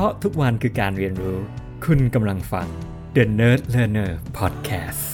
[0.00, 1.38] ราะทุกวันคือการเรียนรู้
[1.84, 2.68] คุณกำลังฟัง
[3.16, 5.04] The Nerd Learner Podcast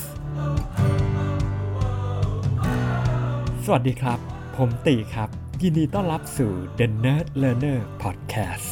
[3.64, 4.19] สวัสดีครับ
[4.57, 5.29] ผมตีครับ
[5.62, 8.69] ยินดีต้อนรับสู่ The Nerd Learner Podcast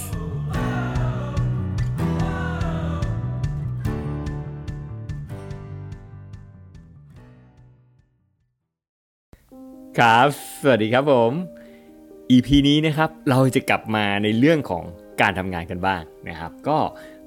[9.99, 10.29] ครับ
[10.61, 11.33] สวัสดีครับผม
[12.31, 14.85] EP นี้นะครับ เราจะกลับมาในเรื่องของ
[15.21, 16.79] การทำงานกันบ้างนะครับ ก็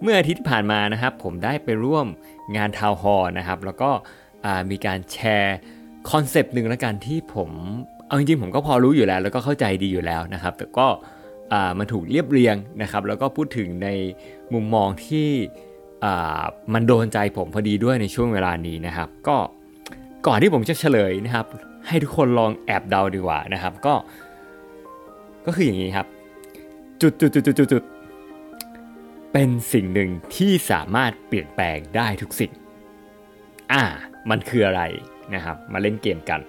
[0.02, 2.08] เมื่ออาทิตย์ที่ผ่านมานะครับ ผมได้ไปร่วม
[2.58, 3.90] งาน town hall นะครับ แล้วก็
[4.72, 5.58] มีการแชร์
[6.09, 7.50] concept หนึ่งแล้วกันที่ผม
[8.08, 10.88] เอาจริงๆผมก็พอรู้อยู่แล้ว แล้วก็เข้าใจดีอยู่แล้วนะครับ แต่ก็
[11.78, 13.90] มันถูกเรียบเรียงนะครับ แล้วก็พูดถึงใน
[14.54, 15.30] มุมมองที่
[16.73, 19.38] มันโดนใจผมพอดีด้วยในช่วงเวลานี้นะครับ ก็
[20.28, 21.45] ก่อนที่ผมจะเฉลยนะครับ
[21.88, 23.94] ให้ทุกคนลองแอบเดาดีกว่านะครับ ก็
[25.45, 26.08] ก็คืออย่างนี้ครับ
[27.02, 27.84] จุดจุดจุดจุดจุดจุด
[29.34, 32.52] เป็นสิ่งหนึ่งที่สามารถเปลี่ยนแปลงได้ทุกสิ่ง
[33.72, 33.84] อ่า
[34.30, 34.81] มันคืออะไร
[35.34, 36.42] นะครับ มาเล่นเกมกัน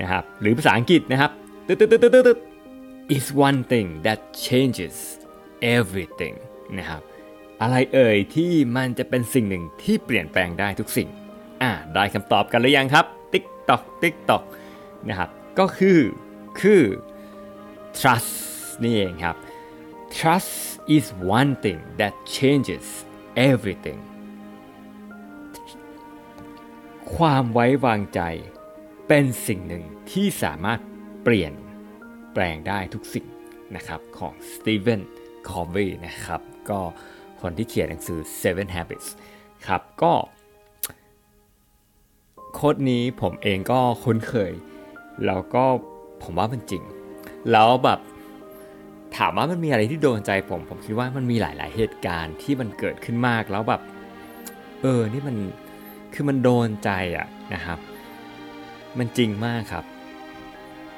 [0.00, 1.30] นะครับหรือภาษาอังกฤษนะครับ
[1.66, 2.38] ตึ๊ดตึ๊ดตึ๊ดตึ๊ดตึ๊ด
[3.16, 4.96] is one thing that changes
[5.76, 6.36] everything
[6.78, 7.02] นะครับ
[7.62, 11.08] อะไรเอ่ยที่มันจะเป็นสิ่งหนึ่งที่เปลี่ยนแปลงได้ทุกสิ่ง
[11.62, 14.42] อ่า ได้คำตอบกันหรือยังครับ tick tock tick tock
[15.08, 15.98] นะครับ ก็คือ
[16.60, 16.82] คือ
[17.98, 18.30] trust
[18.82, 19.36] นี่เองครับ
[20.16, 20.52] trust
[20.96, 21.06] is
[21.38, 22.86] one thing that changes
[23.50, 24.00] everything
[27.14, 28.20] ความไว้วางใจ
[29.08, 30.80] เป็นสิ่งหนึ่งที่สามารถ
[31.22, 31.52] เปลี่ยน
[32.32, 33.26] แปลงได้ทุกสิ่ง
[33.76, 35.02] นะครับของ Stephen
[35.48, 36.80] Covey นะครับ ก็
[37.40, 39.08] คนที่เขียนหนังสือ Seven Habits
[39.66, 40.12] ครับก็
[42.54, 44.52] โค้ดนี้ผมเองก็คุ้นเคย
[45.26, 45.64] แล้วก็
[46.22, 46.82] ผมว่ามันจริง
[47.50, 48.00] แล้วแบบ
[49.16, 53.82] ถามว่ามันมีอะไรที่โดนใจผม ผมคิดว่ามันมีหลาย ๆ เหตุการณ์ที่มันเกิดขึ้นมากแล้วแบบ
[54.82, 55.36] เออ นี่มัน
[56.14, 57.78] คือมันโดนใจอะนะครับ
[58.98, 59.84] มันจริงมากครับ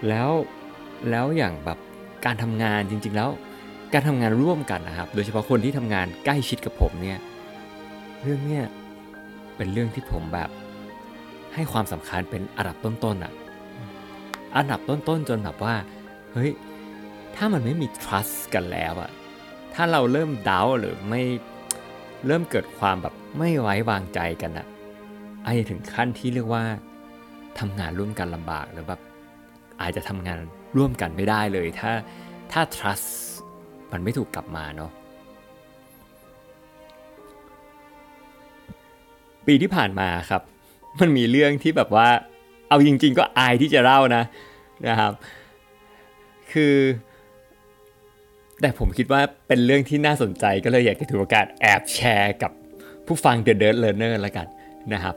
[0.08, 0.30] แล้ว
[1.10, 1.78] แล้วอย่างแบบ
[2.24, 3.30] การทำงานจริง ๆ แล้ว
[3.92, 7.18] การทำงานร่วมกันนะครับ โดยเฉพาะคนที่ทำงานใกล้ชิดกับผมเนี่ย
[8.22, 8.64] เรื่องเนี้ย
[9.56, 10.50] เป็นเรื่องที่ผมแบบ
[11.54, 13.32] ให้ความสำคัญเป็นอันดับต้นๆอะ
[14.56, 15.74] อันดับต้นๆจนแบบว่า
[16.32, 16.50] เฮ้ย
[17.36, 19.10] ถ้ามันไม่มี trust กันแล้วอะ
[19.74, 21.22] ถ้าเราเริ่มดาวหรือไม่
[22.26, 24.66] เริ่มเกิดความแบบไม่ไว้วางใจกันอะ
[25.44, 26.64] อาจจะถึงขั้นที่เรียกว่า
[27.58, 29.00] ทำงานร่วมกันลำบากหรือแบบ
[29.80, 30.38] อาจจะทำงาน
[30.76, 31.92] ร่วมกันไม่ได้เลย ถ้า
[32.52, 33.08] ถ้า trust
[33.92, 34.90] มันไม่ถูกกลับมาเนาะ
[39.46, 40.42] ปีที่ผ่านมาครับ
[41.00, 42.08] มันมีเรื่องที่แบบว่า
[42.68, 44.22] เอาจริง ๆ ก็อายที่จะเล่านะ
[44.88, 45.12] นะครับ
[46.52, 46.74] คือ
[48.64, 52.52] แต่ผมคิดว่าเป็นเรื่องที่น่าสนใจก็เลยอยากจะถือโอกาสแอบแชร์กับ
[53.06, 54.46] ผู้ฟัง The Dirt Learner ล้วกัน
[54.92, 55.14] นะครับ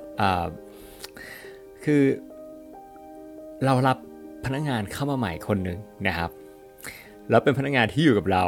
[1.84, 2.04] คือ
[3.66, 3.98] เรารับ
[4.46, 5.78] พนักงานเข้ามาใหม่คนหนึ่ง
[6.08, 6.30] นะครับ
[7.30, 8.44] แล้วเป็นพนักงานที่อยู่กับเรา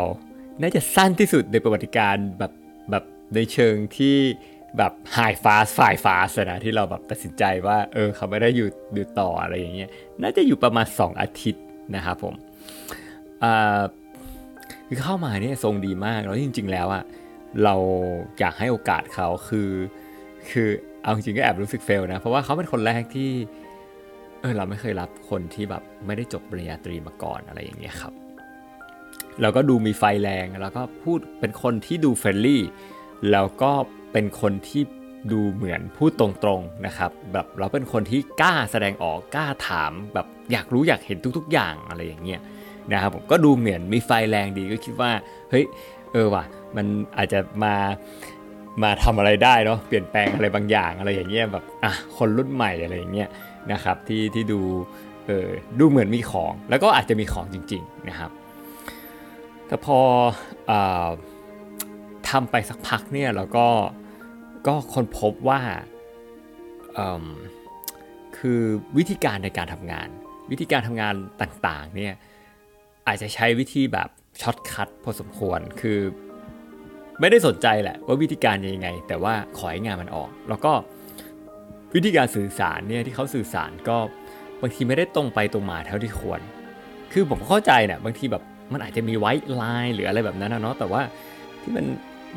[0.62, 2.52] น่าจะสั้นที่สุดในประวัติการแบบ
[2.92, 3.04] แบบ
[3.36, 4.16] ในเชิงที่
[4.78, 9.90] แบบไฮฟาสฝ่ายฟาสนะที่เราแบบตัดสินใจว่า เออเขาไม่ได้อยู่อยู่ต่ออะไรอย่างเงี้ย
[10.22, 11.64] น่าจะอยู่ประมาณ 2 อาทิตย์
[11.96, 12.34] นะครับผม
[13.46, 13.80] อ่า
[14.90, 17.04] คือเข้ามาเนี่ยทรงดีมากแล้วจริง ๆ แล้วอะ
[17.64, 17.76] เรา
[18.40, 19.70] อยากให้โอกาสเขาคือ
[20.50, 20.70] คือ
[21.02, 23.30] เอาจริงก็แอบรู้สึก fail นะ เพราะว่าเขาเป็นคนแรกที่
[24.42, 28.14] เออเราไม่เคยรับคนที่แบบไม่ได้จบปริญญาตรีมาก่อนอะไรอย่างเงี้ยครับ
[29.42, 32.64] แล้วก็ดูมีไฟแรงแล้วก็พูดเป็นคนที่ดู friendly
[33.32, 33.72] แล้วก็
[34.14, 34.82] เป็นคนที่
[35.32, 36.28] ดูเหมือนพูดตร
[36.60, 42.42] งๆนะครับแบบเราเป็นคนที่กล้าแสดงออกกล้าถามแบบอยากรู้อยากเห็นทุก ๆ อย่างอะไรอย่างเงี้ย
[42.94, 45.12] นะครับผมก็ดูเหมือนมีไฟแรงดีก็คิดว่า
[45.50, 45.66] เฮ้ย
[46.12, 46.44] เออว่ะ
[46.76, 46.86] มัน
[47.18, 47.76] อาจจะมา
[48.84, 53.30] มาทำอะไรได้เนาะเปลี่ยนแปลงอะไรบางอย่างอะไรอย่างเงี้ยแบบอะคนรุ่นใหม่อะไรอย่างเงี้ย
[53.72, 54.62] นะครับที่ที่ดู
[55.26, 55.48] เออ
[55.80, 58.32] ดูเหมือนมีของ แล้วก็อาจจะมีของจริงๆนะครับ
[59.68, 60.00] แต่พอ
[60.70, 60.72] อ
[62.30, 63.68] ทำไปสักพักเนี่ยเราก็
[64.68, 65.62] ก็คนพบว่า
[68.38, 68.62] คือ
[68.98, 70.08] วิธีการในการทำงาน
[70.52, 72.14] วิธีการทำงานต่างๆเนี่ย
[73.10, 74.10] อาจจะใช้วิธีแบบ
[74.42, 76.00] shortcut พอสมควรคือ
[77.20, 80.72] ไม่ได้สนใจแหละว่าวิธีการยังไง แต่ว่าขอให้งานมันออก แล้วก็
[81.96, 83.98] วิธีการสื่อสารเนี่ยที่เขาสื่อสารก็
[84.62, 86.42] บางทีไม่ได้ตรงไปตรงมาเท่าที่ควร
[87.12, 91.02] คือผมเข้าใจเนี่ยบางทีแบบมันอาจจะมีไว้ไลน์หรืออะไรแบบนั้นนะเนาะแต่ว่า
[91.62, 91.86] ที่มัน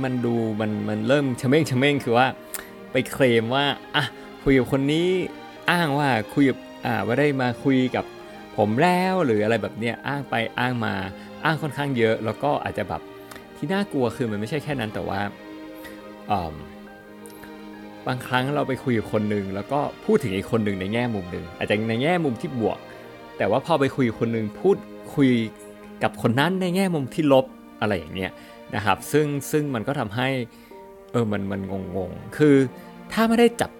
[0.02, 2.26] มันดูมันมันเริ่มทะแม่งทะแม่งคือว่า
[2.92, 3.64] ไปเคลมว่า
[3.96, 4.04] อะ
[4.42, 5.08] คุยกับคนนี้
[5.70, 8.04] อ้างว่าคุยกับอ่าว่าได้มาคุยกับ
[8.56, 10.94] ผมแล้วหรืออะไรแบบเนี้ยอ้างไปอ้างมา
[11.44, 13.02] อ้างค่อนข้างเยอะ แล้วก็อาจจะแบบ
[13.56, 15.20] ที่น่ากลัวคือมันไม่ใช่แค่นั้นแต่ว่า
[18.06, 22.78] บางครั้งเราไปคุยกับคนหนึ่งแล้วก็พูดถึงอีกคนหนึ่งในแง่มุมหนึ่งอาจจะในแง่มุมที่บวก
[23.38, 24.76] แต่ว่าพอไปคุยคนหนึ่งพูด
[25.14, 25.30] คุย
[26.02, 27.46] กับคนนั้นในแง่มุมที่ลบ
[27.80, 28.32] อะไรอย่างเงี้ย
[28.74, 30.28] นะครับ ซึ่งซึ่งมันก็ทำให้
[31.12, 32.56] เออมันมันงงงคือ
[33.12, 33.70] ถ้าไม่ได้จับ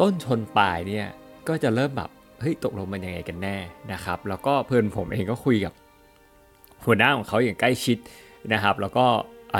[0.00, 1.08] ต้นชนปลายเนี่ย
[1.48, 3.56] ก็จะเริ่มแบบ เฮ้ยตกลงมันยังไงกันแน่
[3.92, 5.72] นะครับ แล้วก็เพื่อนผมเองก็คุยกับ
[6.84, 7.98] หัวหน้าของเขาอย่างใกล้ชิด
[8.52, 9.06] นะครับ แล้วก็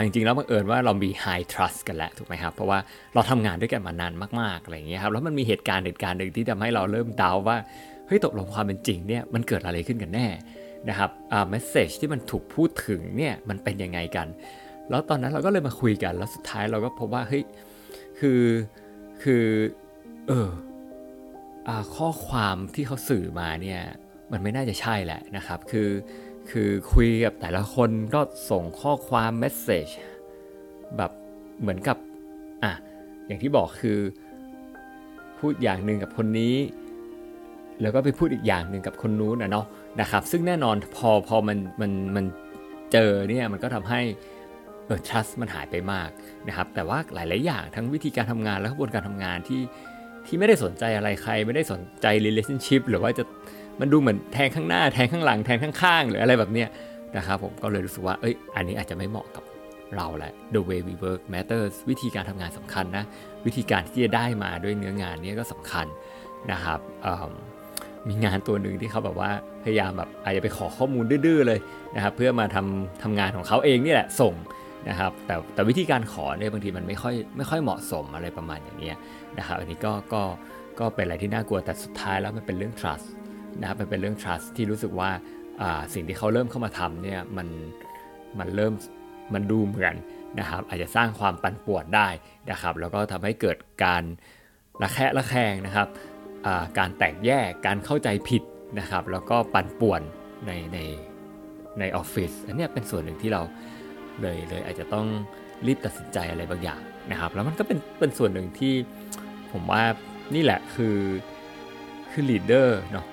[0.02, 2.78] จริงๆแล้วบังเอิญว่าเรามี high trust กันแล้วถูกไหมครับ เพราะว่า
[3.14, 7.56] เราทำงานด้วยกันมานานมากๆอะไรอย่างเงี้ยครับแล้วมันมีเหตุการณ์เหตุการณ์หนึ่งที่ทำให้เราเริ่มดาวว่า
[8.06, 10.28] เฮ้ยตกลงความเป็นจริงเนี่ยมันเกิดอะไรขึ้นกันแน่
[10.88, 14.26] นะครับอ่า message ที่มันถูกพูดถึงเนี่ยมันเป็นยังไงกัน
[14.90, 17.42] แล้วตอนนั้นเราก็เลยมาคุยกันแล้วสุดท้ายเราก็พบว่าเฮ้ย
[18.18, 18.42] คือ
[19.22, 19.44] คือ
[20.28, 20.48] เออ
[21.96, 23.80] ข้อความที่เขาสื่อมาเนี่ย
[24.32, 25.88] มันไม่น่าจะใช่แหละนะครับ คือ
[26.50, 28.20] คือคุยกับแต่ละคนก็
[28.50, 29.88] ส่งข้อความเมสเซจ
[30.96, 31.10] แบบ
[31.60, 31.96] เหมือนกับ
[32.64, 32.72] อะ
[33.26, 33.98] อย่างที่บอกคือ
[35.38, 36.54] พูดอย่างหนึ่งกับคนนี้
[37.80, 39.66] แล้วก็ไปพูดอีกอย่างหนึ่งกับคนนู้นนะเนาะ
[40.00, 42.24] นะครับ ซึ่งแน่นอนพอพอมันมันมัน
[42.92, 44.00] เจอเนี่ยมันก็ทำให้
[44.86, 46.08] เออ trust มันหายไปมาก
[46.48, 49.60] นะครับ แต่ว่าหลาย ๆ อย่างทั้งวิธีการทำงานและกระบวนการทำงานที่
[50.26, 53.24] ที่ไม่ได้สนใจอะไรใคร ไม่ได้สนใจ relationship หรือว่าจะ
[53.80, 56.68] มันดูเหมือนแทงข้างหน้าแทงข้างหลังแทงข้างๆ หรืออะไรแบบเนี้ย
[57.16, 59.44] นะครับผมก็เลยรู้สึกว่าเอ้ยอันนี้อาจจะไม่เหมาะกับ
[59.96, 63.04] เราแหละ the way we work matters วิธีการทำงานสำคัญนะ
[63.46, 65.86] วิธีการที่จะได้มาด้วยเนื้องานนี้ก็สำคัญ
[66.52, 66.80] นะครับ
[68.08, 69.30] มีงานตัวหนึ่งที่เขาแบบว่า
[69.64, 71.58] พยายามแบบอาจจะไปขอข้อมูลดื้อๆเลย
[71.96, 74.34] นะครับเพื่อมาทำทำงานของเขาเองนี่แหละส่ง
[74.88, 78.92] นะครับแต่แต่วิธีการขอเนี่ยบางทีมันไม่ค่อยไม่ค่อยเหมาะสมอะไรประมาณอย่างนี้
[79.38, 80.22] นะครับอันนี้ก็ก็
[80.80, 83.06] ก็เป็นอะไรที่น่ากลัวแต่สุดท้ายแล้วมันเป็นเรื่อง trust
[83.60, 85.10] นะครับมันเป็นเรื่อง trust ที่รู้สึกว่า
[85.94, 87.48] สิ่งที่เขาเริ่มเข้ามาทำเนี่ยมัน
[88.38, 88.72] มันเริ่ม
[89.34, 89.94] มันดูเหมือน
[90.40, 92.08] นะครับอาจจะสร้างความปั่นป่วนได้
[92.50, 94.02] นะครับแล้วก็ทำให้เกิดการ
[94.82, 95.88] ระแคะระแคงนะครับ
[96.78, 98.42] การแตกแยกการเข้าใจผิด
[98.78, 100.02] นะครับแล้วก็ปั่นป่วน
[100.46, 100.78] ในใน
[101.78, 103.42] ในออฟฟิศอันนี้เป็นส่วนหนึ่งที่เรา
[104.20, 105.06] เลยเลยอาจจะต้อง
[105.66, 106.80] รีบตัดสินใจอะไรบางอย่าง
[107.10, 108.74] นะครับแล้วมันก็เป็นเป็นส่วนหนึ่งที่
[109.52, 109.82] ผมว่า
[110.34, 110.96] นี่แหละคือ
[112.10, 113.06] คือ leader เนาะ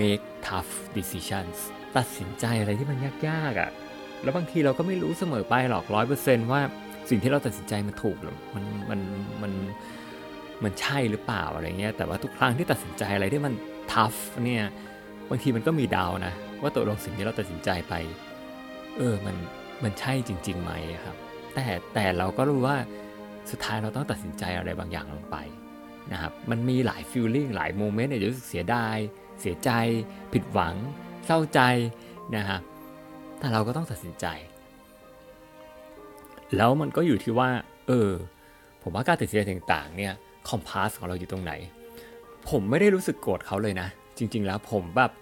[0.00, 1.58] make tough decisions
[1.96, 2.98] ตัดสินใจอะไรที่มัน
[3.28, 3.70] ยากๆอะ่ะ
[4.22, 6.60] แล้วบางทีเราก็ไม่รู้เสมอไปหรอกร้อยเปอร์เซนต์ว่า
[7.10, 9.00] สิ่งที่เราตัดสินใจมันถูกหรือมันมัน
[9.42, 9.52] มัน
[10.64, 13.54] มันใช่หรือเปล่าอะไรเงี้ย แต่ว่าทุกครั้งที่ตัดสินใจอะไรที่มัน
[13.92, 14.64] tough เนี่ย
[15.30, 17.94] บางทีมันก็มีดาวนะ ว่าตกลงสิ่งที่เราตัดสินใจไป
[18.96, 19.36] เออมัน
[19.82, 20.72] มันใช่จริงๆไหม
[21.04, 21.16] ครับ
[21.54, 22.76] แต่แต่เราก็รู้ว่า
[23.50, 25.36] สุดท้ายเราต้องตัดสินใจอะไรบางอย่างลงไป
[26.12, 28.96] นะครับมันมีหลายฟีลลิ่งหลายโมเมนต์เนี่ยรู้สึกเสียดาย
[29.40, 29.70] เสียใจ
[30.32, 30.74] ผิดหวัง
[31.26, 31.60] เศร้าใจ
[32.36, 32.60] นะครับ
[33.38, 34.26] แต่เราก็ต้องตัดสินใจ
[36.56, 37.48] แล้วมันก็อยู่ที่ว่า
[37.86, 38.10] เออ
[38.82, 40.12] ผมว่าการตัดสินใจต่างๆเนี่ย
[40.48, 41.52] คอมพาสของเราอยู่ตรงไหน
[42.48, 45.12] ผมไม่ได้รู้สึกโกรธเขาเลยนะ จริง ๆ แล้วผมแบบ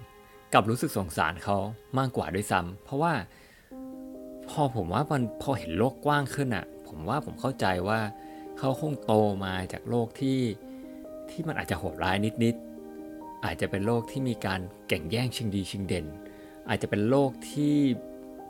[0.53, 1.57] กับรู้สึกสงสารเขา
[1.99, 3.13] มากกว่าด้วยซ้ำเพราะว่า
[4.51, 6.65] พอผมว่ามันพอเห็นโลกกว้างขึ้นอะ่ะ
[7.01, 8.01] ผมว่าผมเข้าใจว่า
[8.59, 9.13] เขาคงโต
[9.45, 10.41] มาจากโลกที่
[11.31, 16.07] ที่มันอาจจะโหดร้ายนิดๆ อาจจะเป็นโลกที่มีการแข่งแย่งชิงดีชิงเด่น
[16.69, 17.77] อาจจะเป็นโลกที่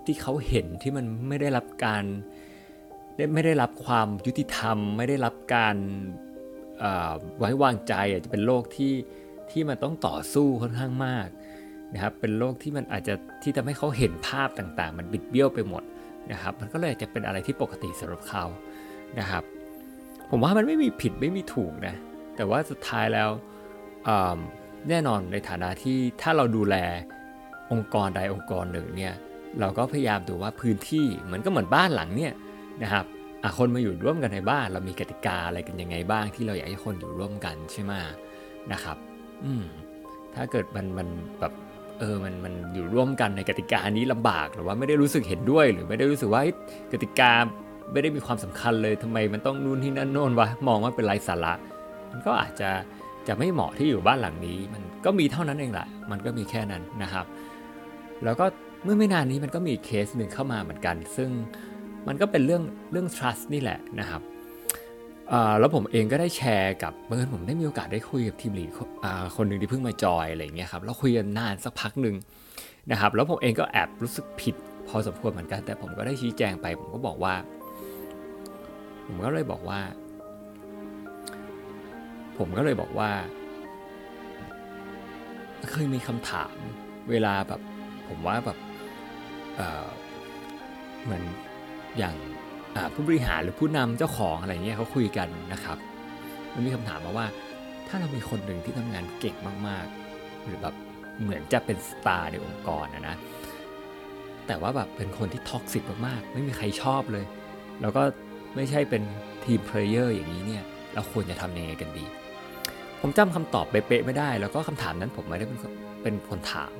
[0.04, 2.04] ที่เขาเห็นที่มันไม่ได้รับการ
[3.34, 5.76] ไม่ได้รับความยุติธรรม ไม่ได้รับการ
[7.38, 8.94] ไว้วางใจอาจจะเป็นโลกที่
[9.50, 11.28] ที่มันต้องต่อสู้ค่อนข้างมาก
[11.94, 15.82] นะครับเป็นโลกที่มันอาจจะที่ทำให้เขาเห็นภาพต่างๆ มันบิดเบี้ยวไปหมด
[16.32, 18.44] นะครับมันก็เลยจะเป็นอะไรที่ปกติสำหรับเขา
[19.18, 19.42] นะครับ
[20.30, 21.94] ผมว่ามันไม่มีผิดไม่มีถูกนะ
[22.36, 23.28] แต่ว่าสุดท้ายแล้ว
[24.88, 26.76] แน่นอนในฐานะที่ถ้าเราดูแล
[27.72, 29.14] องค์กรใดองค์กรหนึ่งเนี่ย
[29.60, 32.32] เราก็พยายามดูว่าพื้นที่เหมือนก็เหมือนบ้านหลังเนี่ย
[32.82, 33.04] นะครับ
[33.58, 37.92] คนมาอยู่ร่วมกันในบ้าน เรามีกติกาอะไรกันยังไงบ้าง ที่เราอยากให้คนอยู่ร่วมกันใช่ไหม
[38.72, 38.96] นะครับ
[39.44, 39.64] อืม
[40.34, 41.08] ถ้าเกิดมันมัน
[41.40, 41.52] แบบ
[42.00, 46.42] เออมันมันอยู่ร่วมกันในกติกานี้ลำบากหรือว่าไม่ได้รู้สึกเห็นด้วย หรือไม่ได้รู้สึกว่า
[46.92, 47.32] กติกา
[47.92, 51.54] ไม่ได้มีความสำคัญเลยทำไมมันต้องนู่นที่นั่นโน่นวะมองว่าเป็นไรสาระ
[52.10, 52.70] มันก็อาจจะ
[53.28, 57.26] จะไม่เหมาะที่อยู่บ้านหลังนี้ มันก็มีเท่านั้นเองแหละมันก็มีแค่นั้นนะครับ
[58.24, 58.46] แล้วก็
[58.84, 61.30] เมื่อไม่นานนี้มันก็มีเคสหนึ่งเข้ามาเหมือนกัน ซึ่ง
[62.08, 64.22] มันก็เป็นเรื่องเรื่อง trust นี่แหละนะครับ
[65.58, 68.70] แล้วผมเองก็ได้แชร์กับเมื่อผมได้มีโอกาสได้คุยกับทีมลีด
[69.36, 72.16] คนหนึ่งที่เพิ่งมาจอยอะไรเงี้ยครับแล้วคุยกันนานสักพักหนึ่ง
[72.90, 74.54] นะครับแล้วผมเองก็แอบรู้สึกผิด
[74.88, 77.34] พอสมควรเหมือนกัน แต่ผมก็ได้ชี้แจงไป ผมก็บอกว่า
[79.06, 79.80] ผมก็เลยบอกว่า
[82.38, 83.10] ผมก็เลยบอกว่า
[85.70, 86.54] เคยมีคำถาม
[87.10, 87.60] เวลาแบบ
[88.08, 88.58] ผมว่าแบบ
[91.04, 91.22] เหมือน
[91.98, 92.14] อย่าง
[92.94, 95.78] ผู้บริหารหรือผู้นำเจ้าของอะไรเงี้ยเขาคุยกันนะครับ
[96.54, 97.26] มันมีคำถามมาว่า
[97.88, 99.36] ถ้าเรามีคนหนึ่งที่ทำงานเก่ง
[99.68, 100.74] มากๆ หรือแบบ
[101.22, 103.16] เหมือนจะเป็น star ในองค์กรนะนะ
[104.46, 107.24] แต่ว่าแบบเป็นคนที่ toxic มากๆ ไม่มีใครชอบเลย
[107.80, 108.02] แล้วก็
[108.56, 109.02] ไม่ใช่เป็น
[109.44, 112.04] team player อย่างนี้เนี่ยเราควรจะทำยังไงกันดี
[113.00, 115.58] ผมจำคำตอบเป๊ะๆไม่ได้ แล้วก็คำถามนั้นผมไม่ได้เป็น
[116.02, 116.72] เป็นคนถาม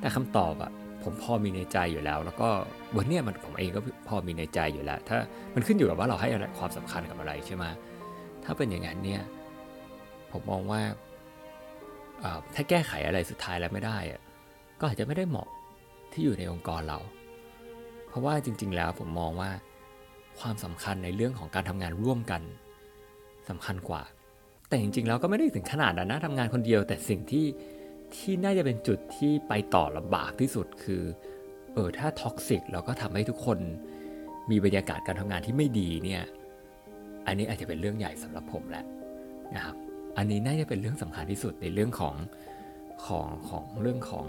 [0.00, 0.70] แต่คำตอบอะ
[1.04, 2.48] ผมพอมีในใจอยู่แล้ว แล้วก็
[2.96, 5.18] วันนี้มันผมเองก็พอมีในใจอยู่แล้ว ถ้า
[5.54, 7.64] มันขึ้นอยู่กับว่าเราให้อะไรความสำคัญกับอะไรใช่ไหม
[8.44, 9.22] ถ้าเป็นอย่างนั้นเนี่ย
[10.32, 10.82] ผมมองว่า
[12.54, 14.20] ถ้าแก้ไขอะไรสุดท้ายแล้วไม่ได้อะ
[14.80, 15.48] ก็อาจจะไม่ได้เหมาะ
[16.12, 16.98] ที่อยู่ในองค์กรเรา
[18.08, 19.50] เพราะว่าจริง ๆ แล้วผมมองว่า
[20.40, 22.42] ความสำคัญในเรื่องของการทำงานร่วมกัน
[23.48, 24.02] สำคัญกว่า
[24.68, 27.44] แต่จริงๆแล้วก็ไม่ได้ถึงขนาดนั้นนะทำงานคนเดียวแต่สิ่งที่
[28.16, 31.02] ที่น่าจะเป็นจุดที่ไปต่อลำบากที่สุดคือ
[31.74, 33.58] เออถ้า toxic แล้วก็ทำให้ทุกคน
[34.50, 36.22] มีบรรยากาศการทำงานที่ไม่ดีเนี่ย
[37.26, 38.84] อันนี้อาจจะเป็นเรื่องใหญ่สำหรับผมแหละ
[39.54, 39.76] นะครับ
[40.16, 42.14] อันนี้น่าจะเป็นเรื่องสำคัญที่สุดในเรื่องของ
[43.06, 44.26] ของของเรื่องของ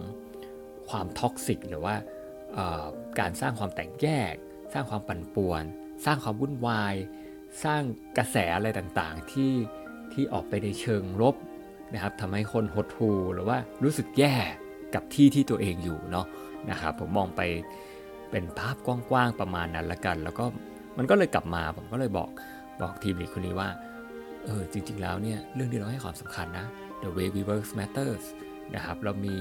[0.89, 1.95] ความ toxic หรือว่า
[3.19, 4.33] การสร้างความแตกแยก
[4.73, 5.63] สร้างความปั่นป่วน
[6.05, 6.95] สร้างความวุ่นวาย
[7.63, 7.81] สร้าง
[8.17, 9.53] กระแสอะไรต่างๆที่
[10.13, 11.35] ที่ออกไปในเชิงลบ
[11.95, 14.35] นะครับทำให้คนหดหู่หรือว่ารู้สึกแย่
[14.95, 16.25] กับที่ที่ตัวเองอยู่เนาะ
[16.71, 17.41] นะครับผมมองไป
[18.31, 20.45] เป็นภาพกว้างๆประมาณนั้นละกัน แล้วก็
[20.97, 22.29] มันก็เลยกลับมาผมก็เลยบอก
[22.81, 23.69] บอกทีมลีคนนี้ว่า
[24.45, 26.65] เออจริงๆแล้วเนี่ยเรื่องที่เราให้ความสำคัญนะ
[27.03, 28.25] the way we work matters
[28.75, 29.35] นะครับเรามี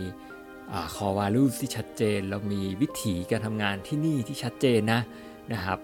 [0.95, 5.01] core values ที่ชัดเจน เรามีวิถีการทำงานที่นี่ที่ชัดเจนนะ
[5.53, 5.79] นะครับ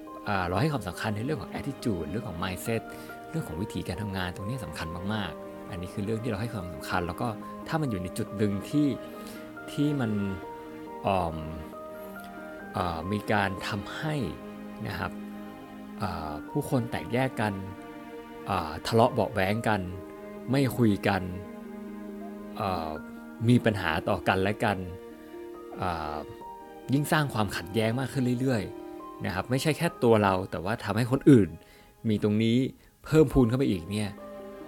[0.49, 2.83] เราให้ความสำคัญในเรื่องของ attitude เรื่องของ mindset
[3.31, 7.29] เรื่องของวิธีการทำงานตรงนี้สำคัญมากๆ อันนี้คือเรื่องที่เราให้ความสำคัญ แล้วก็
[7.69, 8.87] ถ้ามันอยู่ในจุดดึงที่
[9.73, 10.13] ที่มัน
[13.13, 14.15] มีการทำให้
[14.87, 15.13] นะครับ
[16.51, 17.53] ผู้คนแตกแยกกัน
[18.87, 19.81] ทะเลาะเบาแหวงกัน
[20.51, 21.23] ไม่คุยกัน
[23.49, 24.79] มีปัญหาต่อกันและกัน
[26.93, 31.49] ยิ่งสร้างความขัดแย้งมากขึ้นเรื่อยๆนะครับไม่ใช่แค่ตัวเราแต่ว่าทำให้คนอื่น
[32.09, 32.57] มีตรงนี้
[33.05, 34.11] เพิ่มพูนเข้าไปอีกเนี่ย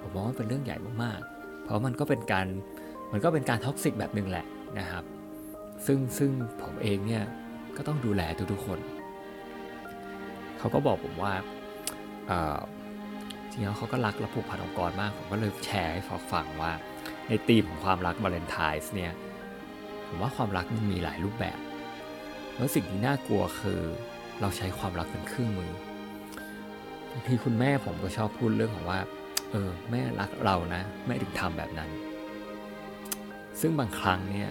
[0.03, 2.47] ผมมองว่าเป็นเรื่องใหญ่มากๆ เพราะมันก็เป็นการ
[3.13, 4.47] มันก็เป็นการ toxic แบบหนึ่งแหละ
[4.79, 5.05] นะครับ
[5.87, 6.31] ซึ่งซึ่ง
[6.63, 7.25] ผมเองเนี่ย
[7.77, 8.79] ก็ต้องดูแลทุกๆคน
[10.59, 11.33] เขาก็บอกผมว่า
[13.51, 16.73] จริงแล้วเขาก็รักและผูกพันองค์กรมาก ผมก็เลยแชร์ให้ฟังว่า
[17.29, 19.13] ในธีมของความรักวาเลนไทน์เนี่ย
[20.09, 21.59] ผมว่าความรักมันมีหลายรูปแบบ
[22.57, 23.81] แล้วสิ่งที่น่ากลัวคือ
[24.41, 25.73] เราใช้ความรักเป็นเครื่องมือ
[27.11, 28.99] บางทีคุณแม่ผมก็ชอบพูดเรื่องของว่า
[29.53, 31.91] เออแม่รักเรานะแม่ถึงทำแบบนั้น
[33.61, 34.51] ซึ่งบางครั้งเนี่ย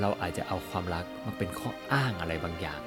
[0.00, 2.80] เราอาจจะเอาความรักมาเป็นข้ออ้างอะไรบางอย่าง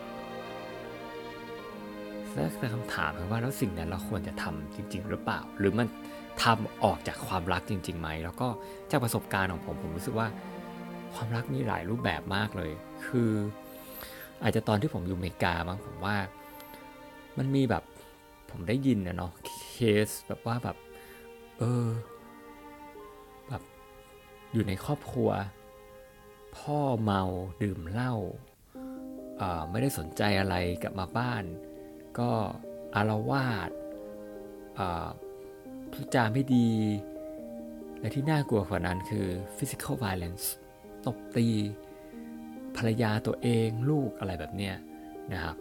[2.60, 5.88] แต่คำถามคือว่าแล้วสิ่งนั้นเราควรจะทำจริง ๆ หรือเปล่า หรือมัน
[6.43, 8.48] ทำออกจากความรักจริงๆไหมแล้วก็
[8.91, 10.27] จากประสบการณ์ของผมผมรู้สึกว่า
[11.13, 12.72] ความรักมีหลายรูปแบบมากเลย
[13.05, 13.31] คือ
[14.43, 16.15] อาจจะตอนที่ผมอยู่อเมริกาบ้างผมว่า
[17.38, 17.84] มันมีแบบ
[18.51, 19.31] ผมได้ยินนะเนาะ
[19.71, 19.77] เค
[20.07, 20.77] สแบบว่าแบบ
[21.59, 21.87] เออ
[23.49, 23.63] แบบ
[24.53, 25.29] อยู่ในครอบครัว
[26.57, 27.23] พ่อเมา
[27.61, 28.13] ดื่มเหล้า
[29.69, 31.43] ไม่ได้สนใจอะไรกลับมาบ้าน
[32.19, 32.31] ก็
[32.95, 33.69] อารวาส
[35.91, 36.69] พูดจาไม่ดี
[37.99, 39.27] และที่น่ากลัวกว่านั้นคือ
[39.57, 40.45] physical violence
[41.05, 41.47] ตบตี
[42.77, 44.75] ภรรยาตัวเองลูกอะไรแบบเนี้ย
[45.33, 45.55] นะครับ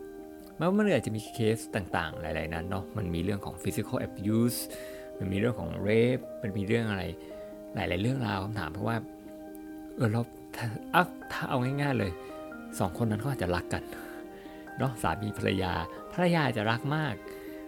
[0.58, 4.58] แม้ว่ามันอาจจะมีเคสต่างๆ หลาย ๆ นั้นเนาะมันมีเรื่องของ physical abuse
[5.18, 7.04] มันมีเรื่องของ rape มันมีเรื่องอะไร
[7.74, 8.96] หลาย ๆ เรื่องราวคำถามเพราะว่า
[9.96, 10.20] เออเรา
[10.56, 10.66] ถ้า
[11.32, 12.12] ถ้าเอาง่าย ๆเลย
[12.78, 13.82] สองคนนั้นเขาอาจจะรักกัน
[14.78, 15.72] เนาะสามีภรรยา
[16.12, 17.14] ภรรยาจะรักมาก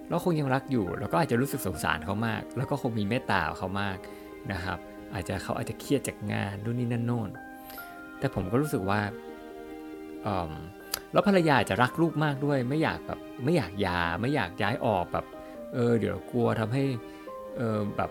[0.09, 3.99] แล้วคงยังรักอยู่ แล้วก็อาจจะรู้สึกสงสารเขามาก แล้วก็คงมีเมตตาเขามาก
[4.52, 4.78] นะครับ
[5.14, 7.30] อาจจะเขาอาจจะเครียดจากงานนู่นนี่นั่นโน่น
[8.18, 9.00] แต่ผมก็รู้สึกว่า
[11.12, 15.26] แล้วภรรยาจะรักลูกมากด้วย ไม่อยากแบบไม่อยากยาไม่อยากย้ายออกแบบ
[15.75, 16.85] เออเดี๋ยวกลัวทำให้
[17.56, 18.11] เออแบบ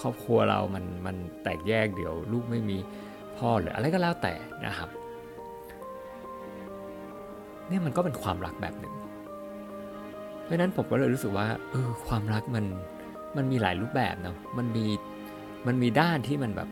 [0.00, 2.76] ครอบครัวเรามันมันแตกแยกเดี๋ยวลูกไม่มี
[3.36, 4.34] พ่อหรืออะไรก็แล้วแต่
[4.66, 4.88] นะครับ
[7.68, 8.94] เนี่ยมันก็เป็นความรักแบบหนึ่ง
[10.42, 12.64] เพราะนั้นผมก็เลยรู้สึกว่าเออความรักมัน
[13.36, 14.86] มันมีหลายรูปแบบเนาะมันมี
[15.66, 16.68] มันมีด้านที่มันแบบ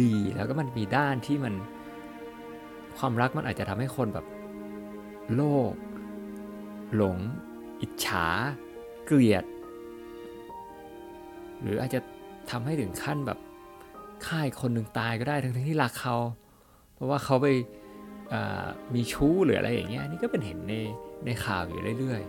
[0.00, 1.54] ดีแล้วก็มันมีด้านที่มัน
[2.98, 4.26] ความรักมันอาจจะทำให้คนแบบ
[5.34, 5.42] โล
[5.72, 5.74] ภ
[6.94, 7.18] หลง
[7.80, 8.26] อิจฉา
[9.06, 9.44] เกลียด
[11.60, 12.00] หรืออาจจะ
[12.50, 13.38] ทำให้ถึงขั้นแบบ
[14.26, 16.16] ฆ่าคนหนึ่งตายก็ได้ทั้งที่รักเขา
[16.94, 17.46] เพราะว่าเขาไป
[18.94, 20.74] มีชู้หรืออะไรอย่างเงี้ยนี่ก็เป็นเห็นใน
[21.24, 22.22] ในข่าวอยู่เรื่อย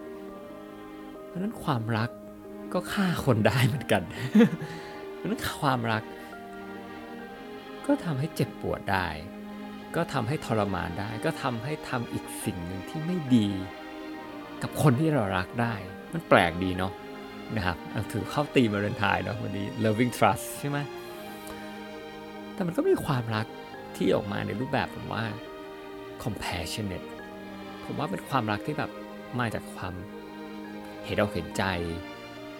[0.60, 2.10] ๆเพราะนั้นความรัก
[2.74, 4.02] ก็ฆ่าคนได้เหมือนกัน
[5.14, 6.04] เพราะนั้นความรัก
[7.86, 9.08] ก็ทำให้เจ็บปวดได้
[9.96, 13.48] ก็ทำให้ทรมานได้ ก็ทำให้ทำอีกสิ่งหนึ่งที่ไม่ดี
[14.62, 15.74] กับคนที่เรารักได้
[16.14, 16.94] มันแปลกดีเนาะ
[17.56, 17.78] นะครับ
[18.12, 20.78] ถือเข้าตีมาเรนทายเนาะวันนี้ loving trust ใช่ไหม
[22.54, 23.46] แต่มันก็มีความรัก
[23.96, 25.26] ที่ออกมาในรูปแบบผมว่า
[26.24, 27.08] compassionate
[27.86, 28.92] ผมว่าเป็นความรักที่แบบ
[29.40, 29.94] มาจากความ
[31.06, 31.64] เห็นอกเห็นใจ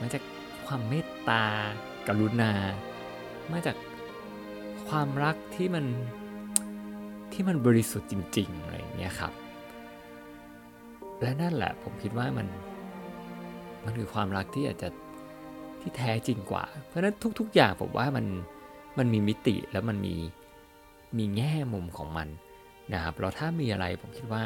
[0.02, 0.24] มาจาก
[0.66, 1.44] ความเมตตา
[2.08, 2.54] กรุณา
[3.52, 3.78] มาจาก
[4.90, 5.86] ความรักที่มัน
[7.32, 9.34] ที่มันบริสุทธิ์จริงๆอะไรอย่างเงี้ยครับ
[11.22, 12.48] และนั่นแหละผมคิดว่ามัน
[13.84, 14.90] มันคือความรักที่อาจจะ
[15.82, 18.26] ที่แท้จริงกว่า เพราะฉะนั้นทุก ๆ อย่างผมว่ามัน
[18.98, 20.16] มันมีมิติแล้วมันมี
[21.18, 22.28] มีแง่มุมของมัน
[22.94, 24.44] นะครับเราถ้ามีอะไรผมคิดว่า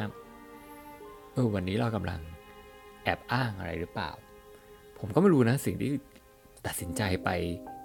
[1.32, 2.20] เออวันนี้เรากำลัง
[3.04, 4.10] แอบอ้างอะไรหรือเปล่า
[4.98, 5.90] ผมก็ไม่รู้นะสิ่งที่
[6.66, 7.30] ตัดสินใจไป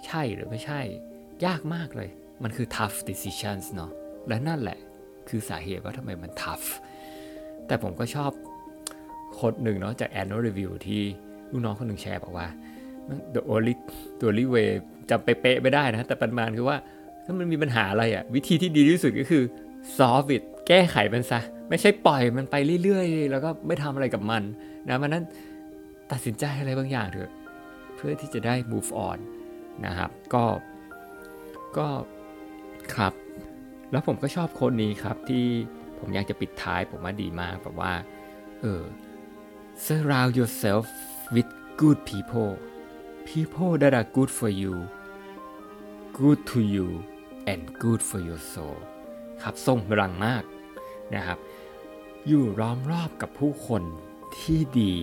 [0.06, 0.82] ใช่หรือไม่ใช่
[1.46, 2.10] ยากมากเลย
[2.44, 3.92] มันคือ tough decisions เนาะ
[4.27, 4.77] และนั่นแหละ
[5.30, 6.68] คือสาเหตุว่าทำไมมัน tough
[7.68, 8.32] แต่ผมก็ชอบ
[9.40, 11.02] คนหนึ่งเนาะจาก annual review ที่
[11.52, 12.48] ลูกน้องคนหนึ่งแชร์บอกว่า
[13.36, 13.74] the only
[14.20, 14.70] the only way
[15.10, 16.78] จำเป๊ะไม่ได้นะ แต่ประมาณคือว่า
[17.26, 19.44] ถ้ามันมีปัญหาอะไรอะ่ะวิธีที่ดีที่สุดก็คือ
[19.98, 24.44] solve it แก้ไขมันซะ ไม่ใช่ปล่อยมันไปเรื่อยๆ แล้วก็ไม่ทำอะไรกับมัน
[24.90, 25.24] นะมันนั้น
[26.12, 27.32] ตัดสินใจอะไรบางอย่างเถอะ
[27.96, 29.18] เพื่อที่จะได้ move on
[29.86, 30.44] นะครับ ก็
[31.78, 31.88] ก็
[32.96, 33.14] ครับ
[33.91, 35.46] แล้วผมก็ชอบโคนนี้ครับที่
[36.00, 37.94] ผมอยากจะปิดท้ายผมว่าดีมากแบบว่า
[38.62, 38.84] เออ
[39.86, 40.86] surround yourself
[41.36, 41.50] with
[41.82, 42.53] good people
[43.29, 44.75] people that are good for you
[46.20, 46.88] good to you
[47.51, 48.79] and good for your soul
[49.44, 50.44] ครับทรงพลังมาก
[51.15, 51.38] นะครับ
[52.27, 53.84] อยู่ล้อมรอบกับผู้คน
[54.41, 54.94] ที่ดี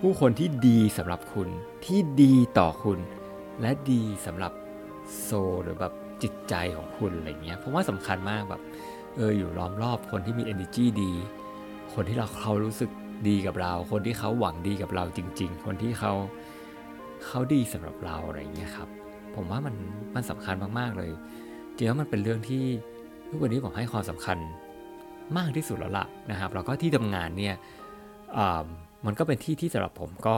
[0.00, 1.48] ผู้คนที่ดีสำหรับคุณ
[1.86, 2.98] ที่ดีต่อคุณ
[3.60, 4.52] และดีสำหรับ
[5.20, 5.30] โซ
[5.62, 8.62] หรือแบบ จิตใจของคุณอะไรเงี้ยผมว่าสำคัญมากแบบ
[9.16, 11.12] เอออยู่ล้อมรอบคนที่มี energy ดี
[11.94, 12.90] คนที่เราเขารู้สึก
[13.28, 16.12] ดีกับเรา คนที่เขาหวังดีกับเราจริง ๆ คนที่เขา
[17.26, 18.88] เขาดีสำหรับเราอะไรเงี้ยครับ
[19.34, 19.74] ผมว่ามัน
[20.14, 21.10] มันสำคัญมากๆเลย
[21.74, 22.62] จริงๆมันเป็นเรื่องที่
[23.28, 24.38] ทุกวันนี้ผมให้ความสำคัญ
[25.38, 27.54] มากที่สุดแล้วล่ะนะครับแล้วก็ที่ทำงานเนี่ย
[29.06, 30.34] มันก็เป็นที่ที่สำหรับผมก็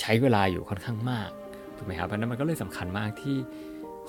[0.00, 1.30] ใช้เวลาอยู่ค่อนข้างมาก
[1.76, 3.36] ถูกไหมครับเพราะนั้นมันก็เลยสำคัญมากที่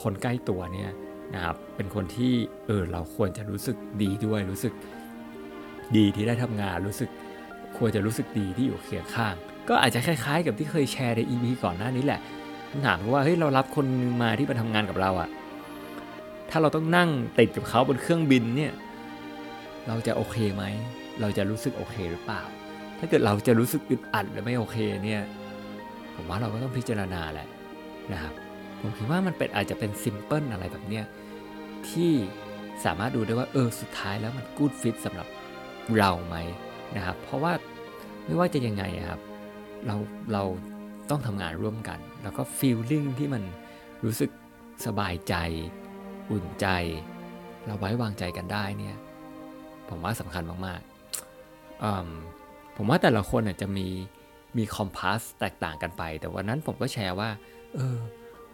[0.03, 0.91] คนใกล้ตัวเนี่ย
[1.33, 2.33] นะครับเป็นคนที่
[2.65, 4.73] เออเราควรจะรู้สึกดีด้วยรู้สึก
[5.97, 7.09] ดีที่ได้ทำงานรู้สึก
[7.77, 9.35] ควรจะรู้สึกดีที่อยู่เคียงข้าง
[9.69, 12.19] ก็อาจจะคล้ายๆ กับที่เคยแชร์ใน EP ก่อนหน้านี้แหละ
[12.69, 15.29] คำถามว่าเฮ้ยเรารับคนนึงมาที่มาทำงานกับเราอะ
[16.49, 18.73] ถ้าเราต้องนั่งติดกับเขาบนเครื่องบินเนี่ย
[19.87, 20.63] เราจะโอเคไหม
[21.21, 22.41] เราจะรู้สึกโอเคหรือเปล่า
[22.99, 25.21] ถ้าเกิดเราจะรู้สึกอึดอัดหรือไม่โอเคเนี่ย
[26.15, 27.47] ผมว่าเราก็ต้องพิจารณาแหละ
[28.13, 28.33] นะครับ
[28.79, 31.05] ผมคิดว่ามันเป็นอาจจะเป็นซิมเพิลอะไรแบบเนี้ย
[31.91, 32.13] ที่
[32.85, 35.27] สามารถดูได้ว่าเออสุดท้ายแล้วมันกูดฟิตสำหรับ
[35.97, 36.35] เราไหม
[36.95, 37.53] นะครับ เพราะว่า
[38.25, 39.21] ไม่ว่าจะยังไงครับ
[39.87, 39.95] เรา
[40.33, 40.43] เรา
[41.09, 43.43] ต้องทำงานร่วมกัน แล้วก็ฟีลลิ่งที่มัน
[44.03, 44.31] รู้สึก
[44.85, 45.35] สบายใจ
[46.31, 46.67] อุ่นใจ
[47.65, 48.97] เราไว้วางใจกันได้เนี่ย
[49.89, 53.87] ผมว่าสำคัญมากๆผมว่าแต่ละคนจะมี
[54.57, 57.29] มีคอมพาสแตกต่างกันไป แต่วันนั้นผมก็แชร์ว่า
[57.75, 57.97] เออ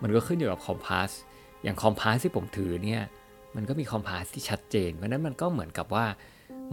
[0.02, 1.10] มันก็ขึ้นอยู่กับคอมพาส
[1.64, 3.02] อย่างคอมพาสที่ผมถือเนี่ย
[3.56, 6.06] มันก็มีคอมพาสที่ชัดเจน เพราะนั้นมันก็เหมือนกับว่า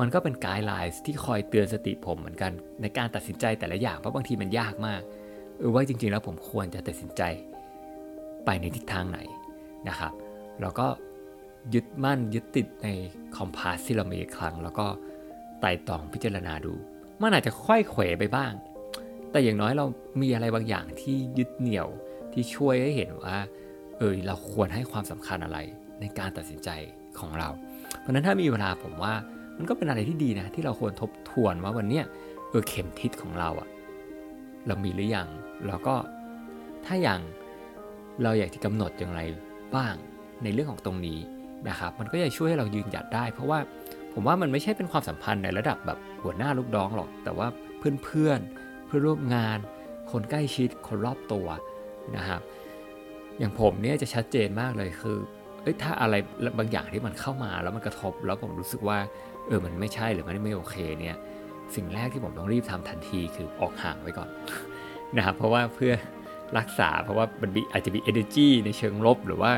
[0.00, 5.00] มันก็เป็นไกด์ไลน์ที่คอยเตือนสติผมเหมือนกันในการตัดสินใจแต่ละอย่างเพราะบางทีมันยากมาก
[5.58, 7.22] เออว่าจริงๆแล้วผมควรจะตัดสินใจ
[8.44, 9.18] ไปในทิศทางไหน
[9.88, 10.12] นะครับ
[10.60, 10.88] เราก็
[11.74, 12.88] ยึดมั่นยึดติดใน
[13.36, 14.86] คอมพาสที่เรามีอีกครั้ง แล้วก็
[15.60, 16.74] ไต่ตองพิจารณาดู
[17.22, 18.52] มันอาจจะค่อยเขวไปบ้าง
[19.30, 19.86] แต่อย่างน้อยเรา
[20.20, 21.88] มีอะไรบางอย่างที่ยึดเหนี่ยว
[22.32, 23.36] ที่ช่วยให้เห็นว่า
[23.98, 25.58] เออเราควรให้ความสำคัญอะไร
[26.00, 26.70] ในการตัดสินใจ
[27.18, 27.48] ของเรา
[28.00, 29.14] เพราะนั้นถ้ามีเวลาผมว่า
[29.58, 32.00] มันก็เป็นอะไรที่ดีนะ ที่เราควรทบทวนว่าวันนี้
[32.50, 33.68] เออเข็มทิศของเราอะ
[34.66, 35.28] เรามีหรือยัง
[35.66, 35.94] แล้วก็
[36.86, 37.20] ถ้าอย่าง
[38.22, 39.20] เราอยากจะกำหนดอย่างไร
[39.76, 39.94] บ้าง
[40.42, 41.18] ในเรื่องของตรงนี้
[41.68, 43.58] นะครับ มันก็จะช่วยให้เรายืนหยัดได้ เพราะว่า
[44.12, 48.40] ผมว่ามันไม่ใช่เป็นความสัมพันธ์ในระดับแบบหัวหน้าลูกน้องหรอก แต่ว่าเพื่อนเพื่อน
[48.86, 49.58] เพื่อร่วมงาน
[50.10, 51.46] คนใกล้ชิดคนรอบตัว
[52.16, 52.40] นะครับ
[53.38, 55.16] อย่างผมเนี่ยจะชัดเจนมากเลยคือ
[55.62, 56.14] เอ้ยถ้าอะไร
[56.58, 58.98] บางอย่างที่มันเข้ามาแล้วมันกระทบ แล้วผมรู้สึกว่า
[59.46, 61.16] เออมันไม่ใช่หรือมันไม่โอเคเนี่ย
[61.74, 64.28] สิ่งแรกที่ผมต้องรีบทำทันทีคือออกห่างไว้ก่อน
[65.16, 65.92] นะครับเพราะว่าเพื่อ
[66.58, 69.52] รักษาเพราะว่ามันอาจจะมี energy ในเชิงลบ หรือว่า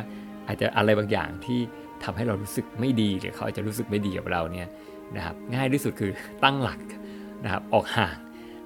[0.48, 1.58] อาจจะอะไรบางอย่างที่
[2.04, 4.68] ทำให้เรารู้สึกไม่ดีหรือเขาอาจจะรู้สึกไม่ดีกับเราเนี่ย
[5.16, 6.10] นะครับง่ายที่สุดคือ
[6.44, 6.80] ตั้งหลัก
[7.44, 8.16] นะครับออกห่าง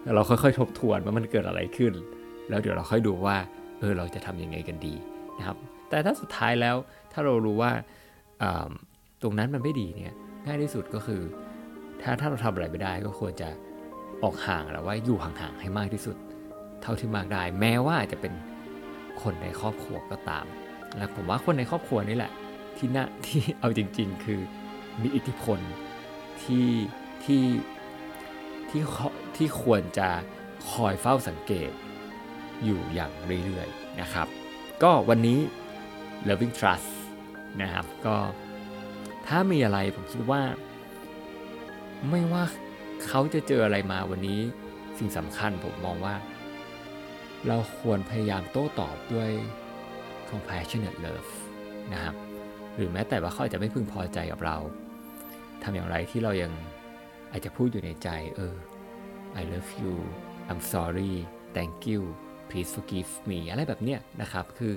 [0.02, 1.92] แล้วเราค่อยๆ ทบทวนว่ามันเกิดอะไรขึ้น
[2.48, 3.36] แล้วเดี๋ยวเราค่อยดูว่า
[3.82, 4.94] เออเราจะทำยังไงกันดี
[5.38, 5.56] นะครับ
[5.88, 6.76] แต่ถ้าสุดท้ายแล้ว
[7.12, 7.72] ถ้าเรารู้ว่า
[9.22, 10.16] ตรงนั้นมันไม่ดีเนี่ย
[10.46, 11.22] ง่ายที่สุดก็คือ
[12.02, 13.48] ถ้าถ้าเราทำอะไรไม่ได้ก็ควรจะ
[14.22, 16.16] ออกห่างหรือว่าอยู่ห่างๆให้มากที่สุด
[16.82, 18.32] เท่าที่มากได้ แม้ว่าจะเป็น
[19.22, 20.44] คนในครอบครัวก็ตาม
[20.96, 22.32] และผมว่าคนในครอบครัวนี่แหละ
[22.76, 24.40] ที่น่าที่เอาจริง ๆ คือ
[25.02, 25.58] มีอิทธิพล
[26.42, 26.68] ที่
[27.24, 27.44] ที่
[28.68, 28.82] ที่
[29.36, 30.08] ที่ควรจะ
[30.70, 31.70] คอยเฝ้าสังเกต
[32.64, 33.12] อยู่อย่าง
[33.44, 34.26] เรื่อยๆนะครับ
[34.82, 35.38] ก็วันนี้
[36.28, 36.88] loving trust
[37.62, 38.16] นะครับ ก็
[39.26, 40.42] ถ้ามีอะไรผมคิดว่า
[42.10, 42.44] ไม่ว่า
[43.06, 44.40] เขาจะเจออะไรมาวันนี้
[44.98, 46.14] สิ่งสำคัญผมมองว่า
[47.48, 49.30] เราควรพยายามโต้ตอบด้วย
[50.30, 51.30] compassionate love
[51.92, 52.14] นะครับ
[52.76, 54.56] หรือแม้แต่ว่าเขาอาจจะไม่พึงพอใจกับเรา
[55.62, 56.52] ทำอย่างไรที่เรายัง
[57.30, 58.54] อาจจะพูดอยู่ในใจ เออ
[59.40, 59.94] I love you
[60.50, 61.14] I'm sorry
[61.56, 62.02] thank you
[62.52, 64.72] please forgive me อะไรแบบเนี้ยนะครับ คือ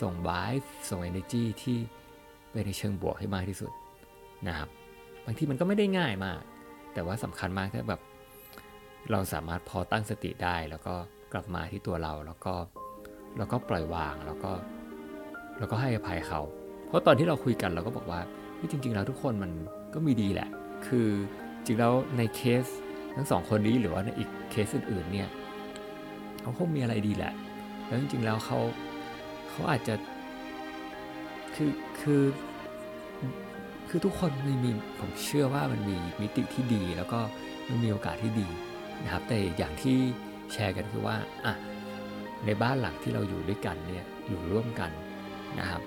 [0.00, 1.78] ส่ง vibe ส่ง energy ที่
[2.50, 3.72] ไปในเชิงบวกให้มากที่สุด
[4.48, 4.68] นะครับ
[5.24, 6.40] บางทีมันก็ไม่ได้ง่ายมาก
[6.94, 8.00] แต่ว่าสำคัญมากถ้าแบบ
[9.10, 10.94] เราสามารถพอตั้งสติได้ แล้วก็
[11.32, 12.54] กลับมาที่ตัวเราแล้วก็
[13.38, 14.52] แล้วก็ปล่อยวางแล้วก็
[15.58, 16.40] แล้วก็ให้อภัยเขา
[16.86, 18.20] เพราะตอนที่เราคุยกันเราก็บอกว่า
[18.58, 19.50] ที่จริง ๆ แล้วทุกคนมัน
[19.94, 20.48] ก็มีดีแหละ
[20.86, 21.08] คือ
[21.64, 22.64] จริงแล้วในเคส
[23.16, 25.28] ทั้งสองคนนี้หรือว่าในอีกเคสอื่นๆเนี่ย
[26.44, 27.32] เขาคงมีอะไรดีแหละ
[27.86, 28.58] แล้วจริงๆแล้วเขา
[29.50, 29.94] เขาอาจจะ
[31.54, 32.22] คือคือ
[33.88, 37.20] คือทุกคนมีมีผมเชื่อว่ามันมีมิติที่ดี แล้วก็
[37.68, 38.48] มันมีโอกาสที่ดี
[39.04, 39.96] นะครับ แต่อย่างที่
[40.52, 41.54] แชร์กันคือว่าอะ
[42.46, 44.90] ในบ้านหลังที่เราอยู่ด้วยกันเนี่ยอยู่ร่วมกัน
[45.58, 45.82] นะครับ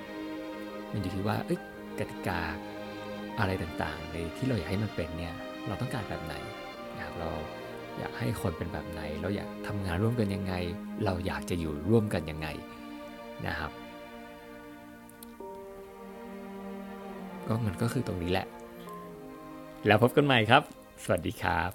[0.91, 1.59] มันอยู่ที่ว่าเอ้ย
[1.99, 2.39] กติกา
[3.39, 5.33] อะไรต่างๆในที่เราอยากให้มันเป็นเนี่ย
[5.67, 6.35] เราต้องการแบบไหน
[6.97, 7.29] นะครับเรา
[7.99, 10.53] อยากให้คนเป็นแบบไหน เราอยากทำงานร่วมกันยังไง
[11.05, 12.47] เราอยากจะอยู่ร่วมกันยังไง
[13.45, 13.71] นะครับ
[17.47, 18.47] ก็มันก็คือตรงนี้แหละ
[19.85, 20.61] แล้วพบกันใหม่ครับ
[21.03, 21.71] สวัสดีครับ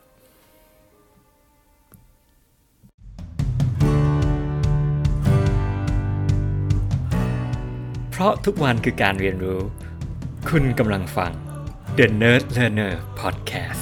[8.11, 9.61] เพราะทุกวันคือการเรียนรู้
[10.49, 11.33] คุณกำลังฟัง
[11.99, 13.82] The Nerd Learner Podcast